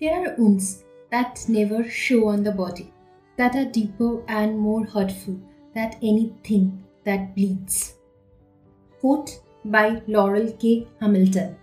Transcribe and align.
There 0.00 0.28
are 0.30 0.36
wounds 0.36 0.84
that 1.10 1.44
never 1.48 1.82
show 1.90 2.28
on 2.28 2.44
the 2.44 2.52
body, 2.52 2.92
that 3.36 3.56
are 3.56 3.64
deeper 3.64 4.22
and 4.28 4.56
more 4.56 4.84
hurtful 4.84 5.40
than 5.74 5.96
anything 6.02 6.84
that 7.04 7.34
bleeds. 7.34 7.94
Quote 9.00 9.40
by 9.64 10.00
Laurel 10.06 10.52
K. 10.52 10.86
Hamilton. 11.00 11.56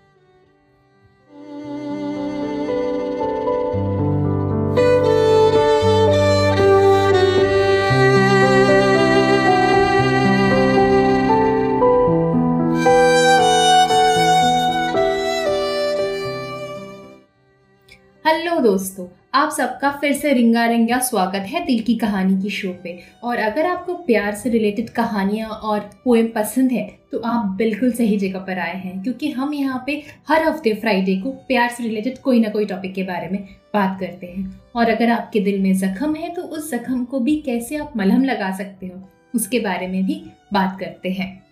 Hello 18.26 18.60
दोस्तों, 18.60 19.06
आप 19.34 19.50
सबका 19.52 19.90
फिर 20.02 20.14
से 20.14 20.32
रिंगा 20.34 20.66
रिंगा 20.66 20.98
स्वागत 21.00 21.46
है 21.48 21.64
दिल 21.66 21.82
की 21.82 21.96
कहानी 21.96 22.42
की 22.44 22.50
शो 22.50 22.72
पे। 22.84 22.98
और 23.24 23.38
अगर 23.40 23.66
आपको 23.66 23.94
प्यार 24.06 24.36
से 24.36 24.50
रिलेटेड 24.50 24.90
कहानियाँ 24.90 25.50
और 25.50 25.80
पोएम 26.06 26.28
पसंद 26.36 26.72
है 26.72 26.88
तो 27.12 27.20
आप 27.22 27.56
बिल्कुल 27.58 27.92
सही 27.92 28.18
जगह 28.18 28.40
पर 28.40 28.60
आए 28.60 28.76
हैं, 28.76 29.04
क्योंकि 29.04 29.32
हम 29.32 29.54
यहाँ 29.54 29.84
पे 29.88 30.02
हर 30.30 30.44
हफ़्ते 30.44 30.74
फ्राइडे 30.74 31.18
को 31.18 31.32
प्यार 31.48 31.70
से 31.70 31.84
रिलेटेड 31.84 32.18
कोई 32.20 32.40
ना 32.40 32.50
कोई 32.50 32.66
टॉपिक 32.66 32.96
के 32.96 33.04
बारे 33.04 33.30
में 33.30 33.40
बात 33.74 33.98
करते 34.00 34.28
हैं। 34.28 34.62
और 34.76 34.90
अगर 34.90 35.10
आपके 35.12 35.40
दिल 35.42 35.62
में 35.62 35.74
जख्म 35.76 36.14
है 36.16 36.34
तो 36.34 36.42
उस 36.42 36.74
जख्म 36.74 37.04
को 37.04 37.20
भी 37.20 37.42
कैसे 37.42 37.78
आप 37.78 37.94
मलहम 37.98 38.26
लगा 38.26 38.52
सकते 38.58 38.88
हो, 38.88 39.02
उसके 39.34 39.60
बारे 39.62 39.88
में 39.88 40.04
भी 40.06 40.24
बात 40.54 40.78
करते 40.80 41.10
हैं। 41.12 41.45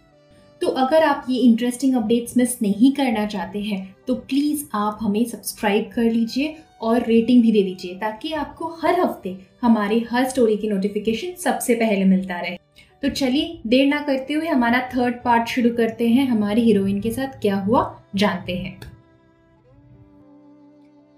तो 0.63 0.67
अगर 0.69 1.03
आप 1.03 1.25
ये 1.29 1.37
इंटरेस्टिंग 1.37 1.95
अपडेट्स 1.95 2.35
मिस 2.37 2.61
नहीं 2.61 2.91
करना 2.91 3.25
चाहते 3.25 3.61
हैं 3.61 3.95
तो 4.07 4.13
प्लीज़ 4.17 4.63
आप 4.73 4.99
हमें 5.01 5.23
सब्सक्राइब 5.25 5.89
कर 5.95 6.03
लीजिए 6.03 6.55
और 6.81 7.03
रेटिंग 7.03 7.41
भी 7.41 7.51
दे 7.51 7.63
दीजिए, 7.63 7.95
ताकि 7.95 8.31
आपको 8.33 8.67
हर 8.83 8.99
हफ़्ते 8.99 9.35
हमारे 9.61 9.99
हर 10.11 10.29
स्टोरी 10.29 10.55
की 10.57 10.69
नोटिफिकेशन 10.69 11.33
सबसे 11.41 11.75
पहले 11.75 12.05
मिलता 12.05 12.39
रहे। 12.39 12.57
तो 13.03 13.09
चलिए, 13.09 13.59
देर 13.67 13.87
ना 13.87 13.99
करते 14.01 14.33
हुए 14.33 14.47
हमारा 14.47 14.79
थर्ड 14.95 15.15
पार्ट 15.23 15.47
शुरू 15.47 15.69
करते 15.77 16.07
हैं। 16.09 16.27
हमारी 16.27 16.61
हीरोइन 16.61 17.01
के 17.01 17.11
साथ 17.11 17.39
क्या 17.41 17.55
हुआ, 17.57 17.83
जानते 18.15 18.55
हैं। 18.55 18.77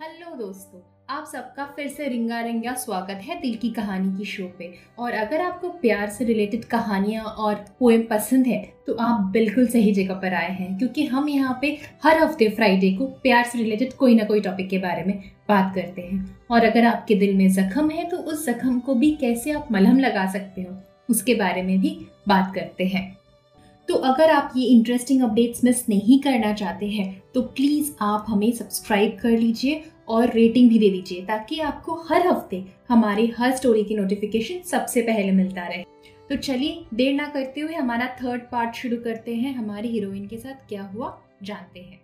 हेलो 0.02 0.36
दोस्तों। 0.38 0.75
आप 1.10 1.26
सबका 1.26 1.66
फिर 1.66 1.88
से 1.88 2.08
रिंगा 2.08 2.40
रिंगा 2.42 2.74
स्वागत 2.76 3.20
है 3.24 3.40
दिल 3.42 3.56
की 3.56 3.70
कहानी 3.72 4.18
की 4.18 4.26
शो 4.26 4.46
पे। 4.60 4.72
और 5.00 5.12
अगर 5.14 5.42
आपको 5.42 5.70
प्यार 5.82 6.10
से 6.10 6.26
रिलेटेड 6.26 6.64
कहानियाँ 6.66 7.24
और 7.24 7.56
पोएम 7.80 8.04
पसंद 8.04 8.48
है 8.48 8.58
तो 8.88 8.94
आप 8.96 9.30
बिल्कुल 9.34 9.68
सही 9.68 9.92
जगह 9.94 10.14
पर 10.14 10.34
आए 10.34 10.52
हैं, 10.52 10.78
क्योंकि 10.78 11.06
हम 11.06 11.30
यहाँ 11.30 11.58
पे 11.62 11.78
हर 12.04 12.18
हफ़्ते 12.18 12.50
फ्राइडे 12.50 12.92
को 12.94 13.06
प्यार 13.24 13.44
से 13.44 13.58
रिलेटेड 13.58 13.94
कोई 13.94 14.16
ना 14.16 14.24
कोई 14.24 14.42
टॉपिक 14.42 14.70
के 14.70 14.78
बारे 14.80 15.04
में 15.04 15.18
बात 15.50 15.74
करते 15.76 16.02
हैं। 16.02 16.38
और 16.52 16.66
अगर 16.66 16.86
आपके 16.86 17.16
दिल 17.16 17.36
में 17.36 17.48
जख्म 17.52 17.90
है 17.90 18.10
तो 18.10 18.18
उस 18.18 18.46
जख्म 18.48 18.80
को 18.80 18.96
भी 18.96 19.12
कैसे 19.22 19.52
आप 19.52 19.68
मलहम 19.72 20.00
लगा 20.00 20.26
सकते 20.32 20.62
हो, 20.62 20.78
उसके 21.10 21.36
बारे 21.36 21.62
में 21.62 21.80
भी 21.80 21.98
बात 22.28 22.54
करते 22.56 22.86
हैं। 22.88 23.12
तो 23.90 23.96
अगर 23.96 24.30
आप 24.32 24.54
ये 24.58 24.68
इंटरेस्टिंग 24.68 25.24
अपडेट्स 25.24 25.64
मिस 25.64 25.90
नहीं 25.90 26.20
करना 26.22 26.54
चाहते 26.54 26.88
हैं 26.90 27.22
तो 27.34 27.42
प्लीज़ 27.42 27.92
आप 28.02 28.26
हमें 28.28 28.52
सब्सक्राइब 28.54 29.18
कर 29.22 29.38
लीजिए 29.38 29.84
और 30.08 30.32
रेटिंग 30.32 30.70
भी 30.70 30.80
दे 30.80 30.90
दीजिए, 30.90 31.26
ताकि 31.26 31.60
आपको 31.60 31.94
हर 32.10 32.28
हफ़्ते 32.28 32.64
हमारे 32.90 33.26
हर 33.38 33.56
स्टोरी 33.56 33.84
की 33.84 33.96
नोटिफिकेशन 33.96 34.62
सबसे 34.62 35.02
पहले 35.02 35.32
मिलता 35.32 35.68
रहे। 35.68 35.84
तो 36.30 36.36
चलिए, 36.36 36.86
देर 36.94 37.14
ना 37.14 37.26
करते 37.26 37.62
हुए 37.62 37.74
हमारा 37.74 38.08
थर्ड 38.22 38.42
पार्ट 38.42 38.76
शुरू 38.76 38.98
करते 38.98 39.36
हैं। 39.36 39.54
हमारी 39.54 39.88
हीरोइन 39.88 40.28
के 40.28 40.38
साथ 40.38 40.68
क्या 40.70 40.84
हुआ, 40.84 41.18
जानते 41.44 41.80
हैं। 41.80 42.00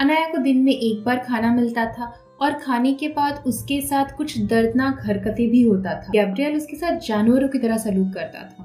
अनाया 0.00 0.28
को 0.28 0.38
दिन 0.38 0.62
में 0.62 0.72
एक 0.72 1.04
बार 1.04 1.18
खाना 1.18 1.54
मिलता 1.54 1.84
था 1.92 2.12
और 2.40 2.52
खाने 2.52 2.92
के 2.94 3.08
बाद 3.08 3.42
उसके 3.46 3.80
साथ 3.80 4.16
कुछ 4.16 4.38
दर्दनाक 4.38 5.02
हरकतें 5.06 5.48
भी 5.50 5.62
होता 5.62 5.94
था। 5.94 6.12
गैब्रियल 6.12 6.56
उसके 6.56 6.76
साथ 6.76 6.98
जानवरों 6.98 7.48
की 7.48 7.58
तरह 7.58 7.76
सलूक 7.76 8.12
करता 8.14 8.42
था। 8.44 8.64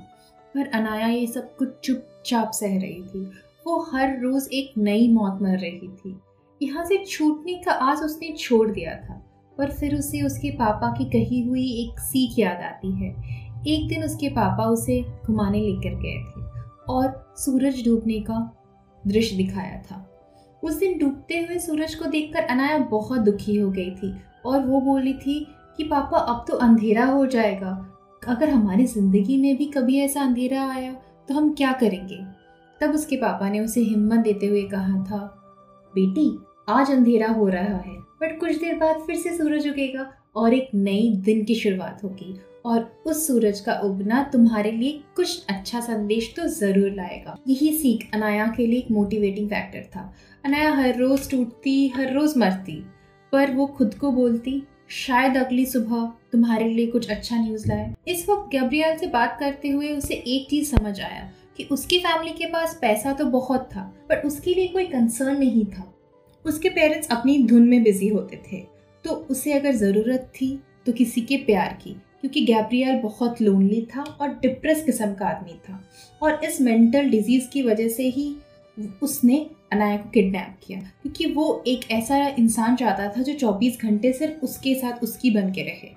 पर 0.55 0.67
अनाया 0.67 1.07
ये 1.07 1.27
सब 1.27 1.55
कुछ 1.55 1.69
चुपचाप 1.83 2.51
सह 2.51 2.79
रही 2.79 3.01
थी। 3.03 3.21
वो 3.67 3.79
हर 3.93 4.19
रोज 4.19 4.49
एक 4.53 4.73
नई 4.77 5.07
मौत 5.07 5.41
मर 5.41 5.57
रही 5.57 5.87
थी। 5.87 6.15
यहाँ 6.61 6.85
से 6.85 7.03
छूटने 7.05 7.53
का 7.55 7.71
आस 7.71 8.01
उसने 8.03 8.33
छोड़ 8.39 8.69
दिया 8.69 8.95
था, 8.97 9.13
पर 9.57 9.71
फिर 9.71 9.95
उसे 9.95 10.21
उसके 10.21 10.49
पापा 10.51 10.91
की 10.97 11.05
कही 11.09 11.41
हुई 11.41 11.65
एक 11.81 11.99
सीख 12.01 12.37
याद 12.39 12.61
आती 12.63 12.91
है। 12.95 13.09
एक 13.67 13.87
दिन 13.89 14.03
उसके 14.03 14.29
पापा 14.29 14.65
उसे 14.65 15.01
घुमाने 15.25 15.59
लेकर 15.59 15.95
गए 15.95 16.17
थे 16.25 16.47
और 16.89 17.33
सूरज 17.37 17.83
डूबने 17.85 18.19
का 18.21 18.39
दृश्य 19.03 19.35
दिखाया 19.37 19.81
था। 19.81 20.05
उस 20.63 20.75
दिन 20.75 20.97
डूबते 20.99 21.37
हुए 21.37 21.59
सूरज 21.59 21.95
को 21.95 22.05
देखकर 22.07 22.43
अनाया 22.45 22.77
बहुत 22.89 23.19
दुखी 23.21 23.55
हो 23.55 23.69
गई 23.71 23.91
थी 23.91 24.13
और 24.45 24.65
वो 24.65 24.81
बोली 24.81 25.13
थी 25.15 25.39
कि, 25.77 25.83
पापा, 25.83 26.17
अब 26.17 26.45
तो 26.47 26.57
अंधेरा 26.57 27.05
हो 27.05 27.25
जाएगा। 27.27 27.71
अगर 28.23 28.49
हमारी 28.49 28.85
ज़िंदगी 28.85 29.37
में 29.37 29.55
भी 29.57 29.65
कभी 29.67 29.99
ऐसा 29.99 30.21
अंधेरा 30.21 30.63
आया 30.65 30.93
तो 31.29 31.33
हम 31.33 31.53
क्या 31.53 31.71
करेंगे? 31.73 32.17
तब 32.81 32.93
उसके 32.93 33.15
पापा 33.17 33.49
ने 33.49 33.59
उसे 33.59 33.81
हिम्मत 33.81 34.19
देते 34.19 34.47
हुए 34.47 34.61
कहा 34.63 35.03
था, 35.03 35.17
बेटी 35.93 36.29
आज 36.69 36.89
अंधेरा 36.91 37.27
हो 37.27 37.47
रहा 37.47 37.77
है 37.77 37.95
बट 38.21 38.39
कुछ 38.39 38.55
देर 38.55 38.75
बाद 38.77 38.99
फिर 39.05 39.15
से 39.15 39.29
सूरज 39.37 39.67
उगेगा 39.67 40.05
और 40.35 40.53
एक 40.53 40.69
नई 40.75 41.09
दिन 41.25 41.43
की 41.43 41.55
शुरुआत 41.55 42.03
होगी 42.03 42.35
और 42.65 43.03
उस 43.05 43.25
सूरज 43.27 43.59
का 43.59 43.73
उगना 43.83 44.21
तुम्हारे 44.33 44.71
लिए 44.71 44.99
कुछ 45.15 45.45
अच्छा 45.49 45.79
संदेश 45.81 46.33
तो 46.37 46.45
ज़रूर 46.47 46.91
लाएगा। 46.91 47.35
यही 47.47 47.71
सीख 47.77 48.09
अनाया 48.13 48.45
के 48.57 48.67
लिए 48.67 48.79
एक 48.79 48.91
मोटिवेटिंग 48.91 49.49
फैक्टर 49.49 49.89
था। 49.95 50.13
अनाया 50.45 50.73
हर 50.73 50.97
रोज 50.97 51.29
टूटती, 51.31 51.87
हर 51.87 52.13
रोज 52.13 52.37
मरती, 52.37 52.79
पर 53.33 53.51
वो 53.51 53.65
खुद 53.67 53.93
को 53.93 54.11
बोलती, 54.11 54.61
शायद 54.97 55.37
अगली 55.37 55.65
सुबह 55.65 56.11
तुम्हारे 56.31 56.69
लिए 56.69 56.87
कुछ 56.87 57.09
अच्छा 57.09 57.43
न्यूज़ 57.43 57.67
लाए। 57.67 57.93
इस 58.07 58.27
वक्त 58.29 58.49
गैब्रियल 58.51 58.97
से 58.97 59.07
बात 59.09 59.37
करते 59.39 59.69
हुए 59.69 59.91
उसे 59.91 60.13
एक 60.15 60.49
चीज़ 60.49 60.75
समझ 60.75 60.99
आया 61.01 61.29
कि 61.57 61.67
उसकी 61.71 61.99
फैमिली 61.99 62.33
के 62.33 62.45
पास 62.45 62.77
पैसा 62.81 63.13
तो 63.13 63.25
बहुत 63.27 63.69
था, 63.75 63.93
पर 64.09 64.27
उसके 64.27 64.53
लिए 64.53 64.67
कोई 64.67 64.85
कंसर्न 64.87 65.37
नहीं 65.37 65.65
था। 65.67 65.93
उसके 66.45 66.69
पेरेंट्स 66.69 67.09
अपनी 67.09 67.37
धुन 67.43 67.67
में 67.69 67.81
बिज़ी 67.83 68.07
होते 68.07 68.41
थे। 68.43 68.63
तो 69.05 69.15
उसे 69.31 69.53
अगर 69.53 69.75
ज़रूरत 69.75 70.31
थी 70.35 70.57
तो 70.85 70.91
किसी 70.93 71.21
के 71.21 71.37
प्यार 71.39 71.77
की, 71.81 71.95
क्योंकि 72.21 72.45
गैब्रियल 72.45 72.99
बहुत 73.01 73.41
लोनली 73.41 73.81
था 73.91 74.03
और 74.11 74.29
डिप्रेस 74.35 74.83
किस्म 74.85 75.13
का 75.13 75.27
आदमी 75.27 75.53
था। 75.59 75.81
और 76.21 76.43
इस 76.45 76.61
मेंटल 76.61 77.09
डिज़ीज़ 77.09 77.49
की 77.49 77.61
वजह 77.63 77.87
से 77.89 78.07
ही 78.09 78.35
उसने 79.03 79.45
अनाया 79.73 79.97
को 79.97 80.09
किडनैप 80.09 80.57
किया, 80.63 80.79
क्योंकि 81.01 81.25
वो 81.27 81.63
एक 81.67 81.89
ऐसा 81.91 82.27
इंसान 82.29 82.75
चाहता 82.75 83.07
था 83.07 83.21
जो 83.21 83.33
24 83.35 83.81
घंटे 83.81 84.11
सिर्फ़ 84.13 84.43
उसके 84.43 84.73
साथ 84.75 85.03
उसकी 85.03 85.31
बन 85.31 85.51
के 85.51 85.63
रहे। 85.63 85.89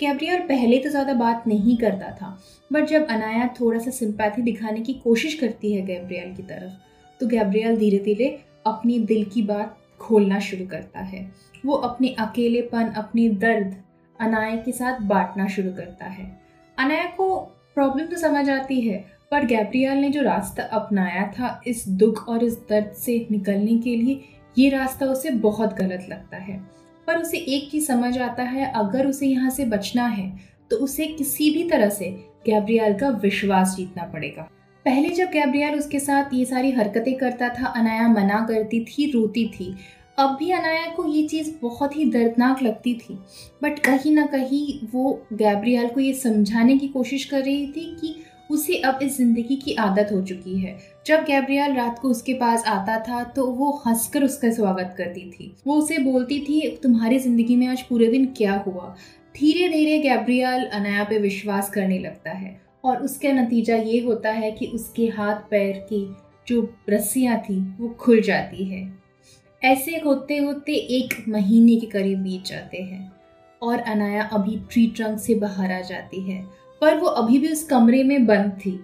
गैब्रियल 0.00 0.40
पहले 0.48 0.78
तो 0.78 0.90
ज़्यादा 0.90 1.14
बात 1.14 1.44
नहीं 1.46 1.76
करता 1.76 2.10
था 2.16 2.38
बट 2.70 2.84
जब 2.86 3.06
अनाया 3.06 3.46
थोड़ा 3.60 3.78
सा 3.78 3.90
सिंपैथी 3.90 4.42
दिखाने 4.42 4.80
की 4.80 4.92
कोशिश 5.04 5.34
करती 5.34 5.72
है 5.72 5.84
गैब्रियल 5.86 6.34
की 6.34 6.42
तरफ़ 6.44 7.20
तो 7.20 7.26
गैब्रियल 7.26 7.76
धीरे 7.76 7.98
धीरे 7.98 8.28
अपनी 8.66 8.98
दिल 9.00 9.24
की 9.24 9.42
बात 9.42 9.76
खोलना 10.00 10.38
शुरू 10.40 10.66
करता 10.66 11.00
है। 11.00 11.26
वो 11.66 11.74
अपने 11.74 12.08
अकेलेपन, 12.18 12.88
अपनी 12.88 13.28
दर्द, 13.28 13.76
अनाया 14.20 14.56
के 14.56 14.72
साथ 14.72 15.00
बांटना 15.00 15.46
शुरू 15.46 15.70
करता 15.72 16.06
है। 16.06 16.26
अनाया 16.78 17.04
को 17.16 17.36
प्रॉब्लम 17.74 18.06
तो 18.06 18.16
समझ 18.16 18.48
आती 18.50 18.80
है, 18.80 19.04
पर 19.30 19.44
गैब्रियल 19.46 19.98
ने 19.98 20.08
जो 20.10 20.22
रास्ता 20.22 20.62
अपनाया 20.72 21.26
था 21.32 21.60
इस 21.66 21.88
दुख 21.88 22.28
और 22.28 22.44
इस 22.44 22.58
दर्द 22.70 22.92
से 22.94 23.26
निकलने 23.30 23.78
के 23.78 23.96
लिए, 23.96 24.20
ये 24.56 24.68
रास्ता 24.70 25.06
उसे 25.06 25.30
बहुत 25.30 25.74
गलत 25.74 26.06
लगता 26.10 26.36
है। 26.36 26.58
पर 27.06 27.18
उसे 27.18 27.38
एक 27.38 27.70
चीज़ 27.70 27.86
समझ 27.86 28.18
आता 28.18 28.42
है, 28.42 28.72
अगर 28.72 29.06
उसे 29.06 29.26
यहाँ 29.26 29.50
से 29.50 29.64
बचना 29.66 30.06
है 30.06 30.32
तो 30.70 30.76
उसे 30.76 31.06
किसी 31.08 31.50
भी 31.50 31.68
तरह 31.70 31.88
से 31.88 32.10
गैब्रियल 32.46 32.98
का 32.98 33.08
विश्वास 33.18 33.74
जीतना 33.76 34.04
पड़ेगा। 34.04 34.48
पहले 34.88 35.08
जब 35.10 35.30
गैब्रियल 35.30 35.74
उसके 35.74 35.98
साथ 36.00 36.32
ये 36.34 36.44
सारी 36.44 36.70
हरकतें 36.70 37.14
करता 37.16 37.48
था, 37.48 37.66
अनाया 37.66 38.06
मना 38.08 38.38
करती 38.48 38.80
थी, 38.80 39.10
रोती 39.10 39.46
थी। 39.48 39.74
अब 40.18 40.36
भी 40.38 40.50
अनाया 40.50 40.86
को 40.92 41.04
ये 41.06 41.26
चीज़ 41.28 41.50
बहुत 41.62 41.96
ही 41.96 42.04
दर्दनाक 42.04 42.62
लगती 42.62 42.94
थी। 42.94 43.14
बट 43.62 43.78
कहीं 43.78 44.12
ना 44.12 44.24
कहीं 44.26 44.78
वो 44.92 45.12
गैब्रियल 45.32 45.88
को 45.88 46.00
ये 46.00 46.12
समझाने 46.14 46.76
की 46.78 46.88
कोशिश 46.88 47.24
कर 47.24 47.42
रही 47.42 47.66
थी 47.66 47.84
कि 48.00 48.14
उसे 48.50 48.76
अब 48.80 48.98
इस 49.02 49.16
ज़िंदगी 49.16 49.56
की 49.56 49.74
आदत 49.76 50.12
हो 50.12 50.20
चुकी 50.22 50.58
है। 50.58 50.76
जब 51.06 51.24
गैब्रियल 51.24 51.74
रात 51.74 51.98
को 51.98 52.08
उसके 52.08 52.34
पास 52.34 52.64
आता 52.66 52.98
था 53.08 53.22
तो 53.26 53.46
वो 53.48 53.70
हंसकर 53.86 54.24
उसका 54.24 54.50
स्वागत 54.52 54.94
करती 54.98 55.30
थी। 55.30 55.52
वो 55.66 55.74
उसे 55.74 55.98
बोलती 55.98 56.40
थी, 56.40 56.60
तुम्हारी 56.82 57.18
ज़िंदगी 57.18 57.56
में 57.56 57.66
आज 57.66 57.82
पूरे 57.82 58.06
दिन 58.06 58.24
क्या 58.36 58.54
हुआ? 58.66 58.94
धीरे 59.34 59.68
धीरे 59.68 59.98
गैब्रियल 59.98 60.64
अनाया 60.64 61.04
पे 61.04 61.18
विश्वास 61.18 61.70
करने 61.70 61.98
लगता 61.98 62.30
है। 62.30 62.67
और 62.84 63.02
उसका 63.02 63.32
नतीजा 63.32 63.76
ये 63.76 64.00
होता 64.00 64.30
है 64.30 64.50
कि 64.50 64.66
उसके 64.66 65.06
हाथ 65.08 65.40
पैर 65.50 65.76
की 65.88 66.06
जो 66.48 66.68
रस्सियाँ 66.90 67.38
थी, 67.40 67.60
वो 67.80 67.88
खुल 68.00 68.20
जाती 68.20 68.64
है। 68.64 68.82
ऐसे 69.62 69.96
होते 69.96 70.36
होते 70.38 70.72
एक 70.72 71.14
महीने 71.28 71.76
के 71.76 71.86
करीब 71.86 72.18
बीत 72.18 72.44
जाते 72.44 72.82
हैं 72.82 73.12
और 73.62 73.78
अनाया 73.78 74.22
अभी 74.32 74.58
ट्री 74.70 74.86
ट्रंक 74.86 75.18
से 75.20 75.34
बाहर 75.34 75.72
आ 75.72 75.80
जाती 75.80 76.20
है, 76.30 76.42
पर 76.80 76.96
वो 76.98 77.06
अभी 77.06 77.38
भी 77.38 77.52
उस 77.52 77.64
कमरे 77.64 78.02
में 78.04 78.26
बंद 78.26 78.52
थी। 78.66 78.78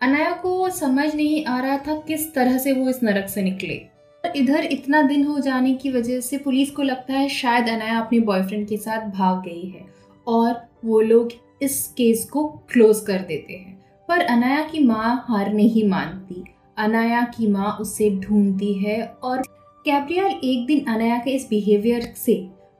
अनाया 0.00 0.32
को 0.32 0.68
समझ 0.70 1.14
नहीं 1.14 1.44
आ 1.44 1.60
रहा 1.60 1.76
था 1.78 1.98
किस 2.00 2.32
तरह 2.34 2.58
से 2.58 2.72
वो 2.72 2.88
इस 2.90 3.02
नरक 3.02 3.28
से 3.28 3.42
निकले। 3.42 3.80
इधर 4.24 4.64
इतना 4.64 5.02
दिन 5.02 5.24
हो 5.26 5.38
जाने 5.38 5.74
की 5.74 5.90
वजह 5.92 6.20
से 6.20 6.38
पुलिस 6.38 6.70
को 6.70 6.82
लगता 6.82 7.14
है 7.14 7.28
शायद 7.28 7.68
अनाया 7.68 7.98
अपने 8.00 8.20
बॉयफ्रेंड 8.20 8.68
के 8.68 8.76
साथ 8.76 9.08
भाग 9.10 9.42
गई 9.44 9.68
है 9.68 9.84
और 10.26 10.54
वो 10.84 11.00
लोग 11.00 11.32
इस 11.62 11.86
केस 11.96 12.24
को 12.24 12.48
क्लोज 12.72 13.00
कर 13.00 13.18
देते 13.18 13.52
हैं। 13.52 13.80
पर 14.08 14.20
अनाया 14.20 14.62
की 14.62 14.84
माँ 14.84 15.24
हार 15.28 15.52
नहीं 15.52 15.88
मानती। 15.88 16.42
अनाया 16.76 17.22
की 17.36 17.46
माँ 17.46 17.76
उसे 17.80 18.10
ढूंढती 18.20 18.72
है 18.74 19.04
और 19.22 19.42
कैप्रियल 19.84 20.40
एक 20.44 20.66
दिन 20.66 20.84
अनाया 20.84 21.18
के 21.18 21.30
इस 21.30 21.46
बिहेवियर 21.50 22.12
से 22.16 22.34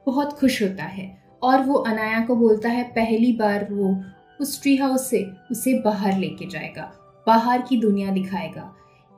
बहुत 0.07 0.33
खुश 0.33 0.61
होता 0.63 0.83
है 0.83 1.07
और 1.43 1.61
वो 1.61 1.73
अनाया 1.73 2.19
को 2.19 2.35
बोलता 2.35 2.69
है, 2.69 2.83
पहली 2.83 3.31
बार 3.31 3.67
वो 3.71 3.95
उस 4.41 4.61
ट्री 4.61 4.75
हाउस 4.77 5.09
से 5.09 5.25
उसे 5.51 5.73
बाहर 5.79 6.17
लेके 6.17 6.47
जाएगा। 6.47 6.91
बाहर 7.27 7.61
की 7.61 7.77
दुनिया 7.77 8.11
दिखाएगा। 8.11 8.73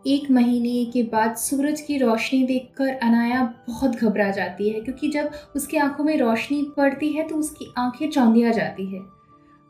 एक 0.08 0.30
महीने 0.32 0.86
के 0.86 1.04
बाद 1.04 1.36
सूरज 1.36 1.82
की 1.82 1.98
रोशनी 1.98 2.44
देखकर 2.44 2.94
अनाया 2.94 3.42
बहुत 3.68 3.96
घबरा 3.96 4.30
जाती 4.32 4.70
है, 4.70 4.82
क्योंकि 4.82 5.10
जब 5.10 5.32
उसकी 5.56 5.78
आँखों 5.78 6.04
में 6.04 6.18
रोशनी 6.18 6.62
पड़ती 6.78 7.12
है 7.14 7.28
तो 7.28 7.36
उसकी 7.36 7.74
आँखें 7.78 8.10
चौंधिया 8.10 8.52
जाती 8.52 8.86
है। 8.86 9.15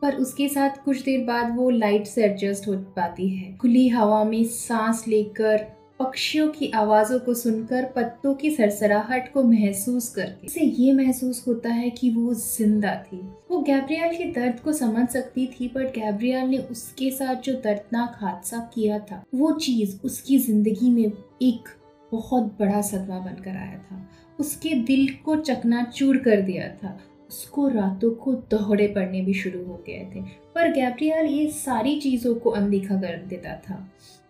पर 0.06 0.16
उसके 0.16 0.48
साथ 0.50 0.84
कुछ 0.86 1.02
देर 1.04 1.24
बाद 1.26 1.56
वो 1.56 1.70
लाइट 1.70 2.08
से 2.08 2.24
एडजस्ट 2.24 2.68
हो 2.68 2.74
पाती 2.96 3.28
है। 3.30 3.56
खुली 3.58 3.88
हवा 3.88 4.24
में 4.24 4.44
सांस 4.46 5.04
लेकर, 5.08 5.66
पक्षियों 6.00 6.48
की 6.48 6.70
आवाज़ों 6.72 7.20
को 7.20 7.34
सुनकर, 7.34 7.86
पत्तों 7.86 8.34
की 8.34 8.52
सरसराहट 8.52 9.32
को 9.34 9.44
महसूस 9.44 10.10
करके। 10.10 10.46
इसे 10.46 10.62
ये 10.62 10.92
महसूस 10.94 11.44
होता 11.48 11.70
है 11.70 11.90
कि 11.90 12.10
वो 12.10 12.34
ज़िंदा 12.34 12.94
थी। 13.04 13.18
वो 13.52 13.62
गैब्रियल 13.62 14.16
के 14.18 14.26
दर्द 14.32 14.60
को 14.60 14.74
समझ 14.74 15.08
सकती 15.10 15.48
थी 15.48 15.68
पर 15.68 15.86
गैब्रियल 15.92 16.48
ने 16.48 16.58
उसके 16.58 17.10
साथ 17.12 17.36
जो 17.36 17.54
दर्दनाक 17.54 18.18
हादसा 18.22 18.60
किया 18.76 19.00
था, 19.00 19.24
वो 19.36 19.52
चीज़ 19.52 19.98
उसकी 20.04 20.38
ज़िंदगी 20.38 20.90
में 20.90 21.12
एक 21.42 21.70
बहुत 22.12 22.56
बड़ा 22.60 22.82
सदमा 22.82 23.20
बनकर 23.20 23.58
आया 23.58 23.78
था। 23.80 24.08
उसके 24.40 24.76
दिल 24.84 25.08
को 25.26 25.36
चकनाचूर 25.36 26.18
कर 26.18 26.42
दिया 26.42 26.68
था। 26.74 26.98
उसको 27.30 27.68
रातों 27.68 28.12
को 28.16 28.34
दौड़े 28.52 28.88
पड़ने 28.88 29.22
भी 29.22 29.34
शुरू 29.34 29.64
हो 29.66 29.84
गए 29.88 30.10
थे। 30.16 30.22
पर 30.56 30.72
गैब्रियल 30.74 31.26
ये 31.28 31.48
सारी 31.50 32.00
चीज़ों 32.02 32.34
को 32.36 32.50
अनदेखा 32.52 32.96
कर 32.96 33.18
देता 33.28 33.56
था 33.60 33.78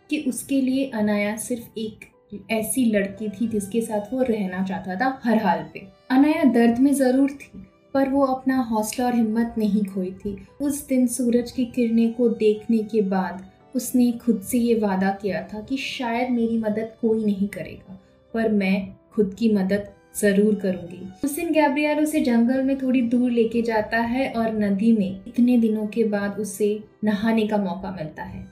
कि 0.10 0.20
उसके 0.28 0.62
लिए 0.62 0.90
अनाया 0.94 1.36
सिर्फ़ 1.38 1.80
एक 1.80 2.06
ऐसी 2.52 2.86
लड़की 2.86 3.30
थी 3.32 3.48
जिसके 3.48 3.82
साथ 3.82 4.14
वो 4.14 4.22
रहना 4.24 4.64
चाहता 4.64 4.96
था 4.96 5.20
हर 5.24 5.38
हाल 5.38 5.66
पे। 5.74 5.88
अनाया 6.12 6.44
दर्द 6.44 6.80
में 6.80 6.94
ज़रूर 6.94 7.32
थी, 7.32 7.66
पर 7.94 8.10
वो 8.10 8.26
अपना 8.26 8.58
हौसला 8.62 9.06
और 9.06 9.16
हिम्मत 9.16 9.56
नहीं 9.58 9.84
खोई 9.86 10.12
थी। 10.16 10.38
उस 10.62 10.88
दिन 10.88 11.08
सूरज 11.08 11.52
की 11.52 11.66
किरणें 11.66 12.14
को 12.14 12.30
देखने 12.30 12.78
के 12.86 13.02
बाद 13.04 13.46
उसने 13.76 14.12
खुद 14.16 14.42
से 14.42 14.58
ये 14.58 14.74
वादा 14.80 15.10
किया 15.22 15.42
था 15.44 15.62
कि 15.62 15.78
शायद 15.78 16.30
मेरी 16.32 16.58
मदद 16.58 16.92
कोई 17.02 17.24
नहीं 17.26 17.48
करेगा, 17.48 18.00
पर 18.34 18.52
मैं 18.52 18.96
खुद 19.14 19.34
की 19.40 19.52
मदद 19.54 19.90
ज़रूर 20.16 20.56
करूँगी। 20.56 21.00
उस 21.24 21.36
दिन 21.36 21.52
गैब्रियल 21.54 22.00
उसे 22.00 22.20
जंगल 22.22 22.62
में 22.64 22.78
थोड़ी 22.78 23.02
दूर 23.04 23.32
लेके 23.32 23.62
जाता 23.62 23.98
है 24.00 24.32
और 24.32 24.54
नदी 24.56 24.92
में 24.94 25.24
इतने 25.28 25.58
दिनों 25.58 25.86
के 25.88 26.04
बाद 26.10 26.40
उसे 26.40 26.68
नहाने 27.04 27.48
का 27.48 27.58
मौका 27.58 27.92
मिलता 27.92 28.24
है। 28.24 28.46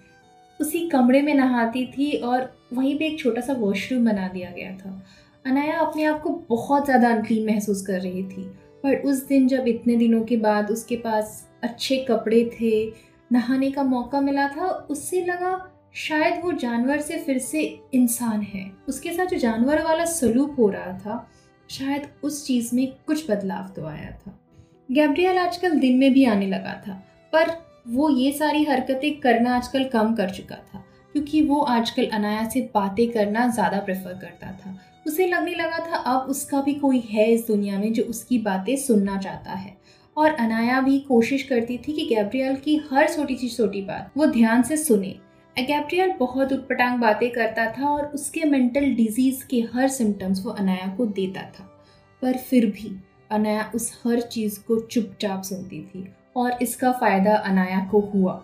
उसी 0.59 0.87
कमरे 0.89 1.21
में 1.21 1.33
नहाती 1.35 1.85
थी 1.87 2.11
और 2.13 2.51
वहीं 2.73 2.97
पे 2.99 3.05
एक 3.05 3.19
छोटा 3.19 3.41
सा 3.41 3.53
वॉशरूम 3.53 4.05
बना 4.05 4.27
दिया 4.27 4.51
गया 4.51 4.71
था। 4.77 5.01
अनाया 5.45 5.79
अपने 5.79 6.03
आप 6.03 6.21
को 6.21 6.29
बहुत 6.49 6.85
ज़्यादा 6.85 7.09
अनक्लीन 7.09 7.45
महसूस 7.45 7.85
कर 7.85 7.99
रही 8.01 8.23
थी, 8.23 8.43
पर 8.83 8.95
उस 9.01 9.25
दिन 9.27 9.47
जब 9.47 9.67
इतने 9.67 9.95
दिनों 9.95 10.21
के 10.23 10.37
बाद 10.37 10.71
उसके 10.71 10.95
पास 10.97 11.47
अच्छे 11.63 11.97
कपड़े 12.09 12.43
थे, 12.53 12.85
नहाने 13.31 13.71
का 13.71 13.83
मौका 13.83 14.21
मिला 14.21 14.47
था, 14.47 14.67
उससे 14.89 15.23
लगा 15.25 15.59
शायद 15.97 16.41
वो 16.43 16.51
जानवर 16.53 16.99
से 16.99 17.17
फिर 17.17 17.37
से 17.39 17.61
इंसान 17.93 18.41
है। 18.43 18.71
उसके 18.89 19.11
साथ 19.13 19.25
जो 19.25 19.37
जानवर 19.37 19.83
वाला 19.83 20.05
सलूक 20.05 20.55
हो 20.55 20.69
रहा 20.69 20.97
था 20.97 21.27
शायद 21.69 22.07
उस 22.23 22.45
चीज़ 22.47 22.75
में 22.75 22.87
कुछ 23.07 23.29
बदलाव 23.29 23.67
तो 23.75 23.85
आया 23.87 24.11
था। 24.11 24.39
गैब्रियल 24.91 25.37
आजकल 25.37 25.79
दिन 25.79 25.97
में 25.97 26.11
भी 26.13 26.25
आने 26.25 26.47
लगा 26.47 26.73
था, 26.87 26.93
पर 27.33 27.51
वो 27.87 28.09
ये 28.11 28.31
सारी 28.31 28.63
हरकतें 28.63 29.19
करना 29.19 29.55
आजकल 29.55 29.83
कम 29.89 30.13
कर 30.15 30.29
चुका 30.29 30.55
था, 30.55 30.83
क्योंकि 31.15 31.41
वो 31.41 31.59
आजकल 31.61 32.05
अनाया 32.09 32.47
से 32.49 32.61
बातें 32.73 33.07
करना 33.11 33.47
ज़्यादा 33.49 33.79
प्रेफर 33.81 34.13
करता 34.15 34.51
था। 34.53 34.77
उसे 35.07 35.27
लगने 35.27 35.53
लगा 35.53 35.79
था 35.81 35.97
अब 35.97 36.29
उसका 36.29 36.61
भी 36.61 36.73
कोई 36.75 36.99
है 37.07 37.31
इस 37.31 37.45
दुनिया 37.47 37.79
में 37.79 37.91
जो 37.93 38.03
उसकी 38.05 38.37
बातें 38.41 38.75
सुनना 38.77 39.17
चाहता 39.17 39.53
है, 39.53 39.75
और 40.17 40.31
अनाया 40.31 40.79
भी 40.81 40.99
कोशिश 41.01 41.43
करती 41.43 41.77
थी 41.77 41.93
कि 41.93 42.05
गैब्रियल 42.05 42.55
की 42.55 42.75
हर 42.91 43.07
छोटी 43.09 43.35
सी 43.35 43.49
छोटी 43.49 43.81
बात 43.83 44.11
वो 44.17 44.25
ध्यान 44.27 44.61
से 44.63 44.77
सुने। 44.77 45.15
गैब्रियल 45.61 46.11
बहुत 46.11 46.53
उटपटांग 46.53 46.99
बातें 46.99 47.29
करता 47.31 47.65
था 47.71 47.89
और 47.89 48.05
उसके 48.05 48.43
मेंटल 48.43 48.85
डिज़ीज़ 48.85 49.45
के 49.47 49.59
हर 49.73 49.87
सिम्टम्स 49.87 50.45
वो 50.45 50.51
अनाया 50.51 50.87
को 50.97 51.05
देता 51.05 51.41
था। 51.41 51.63
पर 52.21 52.37
फिर 52.37 52.65
भी 52.65 52.99
अनाया 53.31 53.71
उस 53.75 54.01
हर 54.05 54.21
चीज़ 54.21 54.59
को 54.59 54.79
चुपचाप 54.79 55.41
सुनती 55.41 55.81
थी 55.81 56.13
और 56.35 56.57
इसका 56.61 56.91
फ़ायदा 56.91 57.35
अनाया 57.35 57.87
को 57.91 57.99
हुआ। 57.99 58.43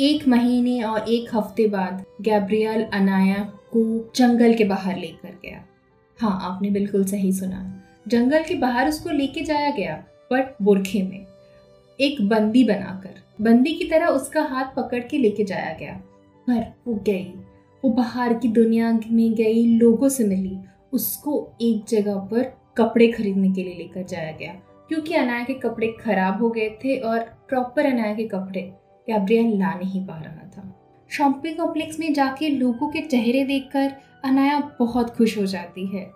एक 0.00 0.28
महीने 0.28 0.82
और 0.82 1.08
एक 1.08 1.34
हफ़्ते 1.34 1.68
बाद 1.68 2.04
गैब्रियल 2.20 2.82
अनाया 2.82 3.52
को 3.76 4.12
जंगल 4.16 4.54
के 4.54 4.64
बाहर 4.64 4.98
लेकर 4.98 5.38
गया। 5.44 5.64
हाँ 6.20 6.38
आपने 6.42 6.70
बिल्कुल 6.70 7.04
सही 7.04 7.32
सुना। 7.32 7.82
जंगल 8.08 8.42
के 8.42 8.54
बाहर 8.54 8.88
उसको 8.88 9.10
लेके 9.10 9.40
जाया 9.40 9.70
गया, 9.70 10.04
बट 10.32 10.54
बुरखे 10.62 11.02
में। 11.02 11.26
एक 12.00 12.28
बंदी 12.28 12.64
बनाकर। 12.64 13.22
बंदी 13.40 13.74
की 13.74 13.84
तरह 13.84 14.06
उसका 14.06 14.42
हाथ 14.42 14.64
पकड़ 14.64 15.00
के 15.00 15.18
लेके 15.18 15.44
जाया 15.44 15.72
गया। 15.72 16.00
पर 16.50 16.74
वो 16.86 16.94
गई। 16.94 17.34
वो 17.84 17.90
बाहर 17.90 18.34
की 18.34 18.48
दुनिया 18.48 19.00
में 19.10 19.34
गई, 19.34 19.66
लोगों 19.66 20.08
से 20.08 20.24
मिली। 20.24 20.58
उसको 20.92 21.50
एक 21.60 21.84
जगह 21.88 22.14
पर 22.14 22.58
कपड़े 22.76 23.08
खरीदने 23.08 23.52
के 23.52 23.62
लिए 23.62 23.74
लेकर 23.74 24.02
जाया 24.02 24.32
गया। 24.32 24.52
क्योंकि 24.88 25.14
अनाया 25.14 25.44
के 25.44 25.54
कपड़े 25.54 25.94
खराब 26.00 26.42
हो 26.42 26.50
गए 26.50 26.70
थे 26.70 26.96
और 26.96 27.18
प्रॉपर 27.18 27.86
अनाया 27.86 28.14
के 28.14 28.24
कपड़े 28.24 28.60
गैब्रियल 29.10 29.58
ला 29.58 29.74
नहीं 29.74 30.06
पा 30.06 30.18
रहा 30.18 30.50
था। 30.56 30.78
शॉपिंग 31.10 31.56
कॉम्प्लेक्स 31.56 32.00
में 32.00 32.14
जाके 32.14 32.48
लोगों 32.48 32.88
के 32.88 33.00
चेहरे 33.00 33.44
देखकर 33.44 33.92
अनाया 34.24 34.72
बहुत 34.78 35.16
खुश 35.16 35.38
हो 35.38 35.46
जाती 35.46 35.86
है। 35.86 36.10